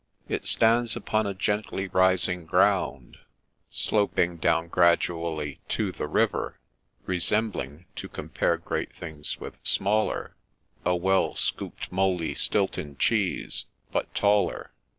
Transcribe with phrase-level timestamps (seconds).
[0.27, 3.17] It stands upon a gently rising ground,
[3.69, 6.57] Sloping down gradually to the river,
[7.05, 10.35] Resembling (to compare great things with smaller)
[10.83, 14.71] A well scooped, mouldy Stilton cheese,— but taller.